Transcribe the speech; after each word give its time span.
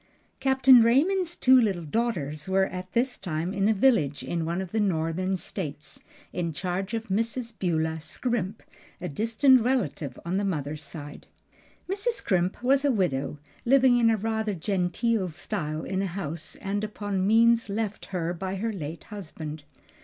_Captain 0.39 0.81
Raymond's 0.81 1.35
two 1.35 1.61
little 1.61 1.85
daughters 1.85 2.47
were 2.47 2.65
at 2.65 2.91
this 2.93 3.19
time 3.19 3.53
in 3.53 3.69
a 3.69 3.73
village 3.75 4.23
in 4.23 4.45
one 4.45 4.59
of 4.59 4.71
the 4.71 4.79
Northern 4.79 5.37
States, 5.37 5.99
in 6.33 6.53
charge 6.53 6.95
of 6.95 7.09
Mrs. 7.09 7.53
Beulah 7.59 7.99
Scrimp, 7.99 8.63
a 8.99 9.07
distant 9.07 9.61
relative 9.61 10.19
on 10.25 10.37
the 10.37 10.43
mother's 10.43 10.83
side. 10.83 11.27
Mrs. 11.87 12.13
Scrimp 12.13 12.63
was 12.63 12.83
a 12.83 12.89
widow 12.91 13.37
living 13.63 13.99
in 13.99 14.07
rather 14.17 14.55
genteel 14.55 15.29
style 15.29 15.83
in 15.83 16.01
a 16.01 16.07
house 16.07 16.55
and 16.55 16.83
upon 16.83 17.27
means 17.27 17.69
left 17.69 18.05
her 18.05 18.33
by 18.33 18.55
her 18.55 18.73
late 18.73 19.03
husband. 19.03 19.65